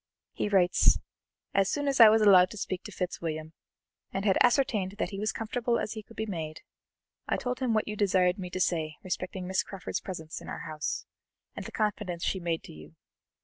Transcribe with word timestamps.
He 0.33 0.49
writes: 0.49 0.97
'As 1.53 1.69
soon 1.69 1.87
as 1.87 1.99
I 1.99 2.09
was 2.09 2.23
allowed 2.23 2.49
to 2.49 2.57
speak 2.57 2.81
to 2.85 2.91
Fitzwilliam, 2.91 3.53
and 4.11 4.25
had 4.25 4.35
ascertained 4.41 4.93
that 4.97 5.11
he 5.11 5.19
was 5.19 5.31
comfortable 5.31 5.77
as 5.77 5.91
he 5.93 6.01
could 6.01 6.17
be 6.17 6.25
made, 6.25 6.61
I 7.27 7.37
told 7.37 7.59
him 7.59 7.75
what 7.75 7.87
you 7.87 7.95
desired 7.95 8.39
me 8.39 8.49
to 8.49 8.59
say 8.59 8.95
respecting 9.03 9.45
Miss 9.45 9.61
Crawford's 9.61 10.01
presence 10.01 10.41
in 10.41 10.49
our 10.49 10.61
house, 10.61 11.05
and 11.55 11.67
the 11.67 11.71
confidence 11.71 12.23
she 12.23 12.39
made 12.39 12.63
to 12.63 12.73
you. 12.73 12.95